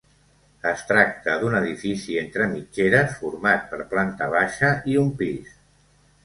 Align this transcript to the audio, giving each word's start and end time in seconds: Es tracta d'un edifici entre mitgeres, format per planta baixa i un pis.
Es 0.69 0.79
tracta 0.91 1.35
d'un 1.43 1.57
edifici 1.59 2.17
entre 2.21 2.47
mitgeres, 2.53 3.13
format 3.19 3.69
per 3.75 3.81
planta 3.93 4.31
baixa 4.37 4.73
i 4.95 4.99
un 5.05 5.13
pis. 5.23 5.55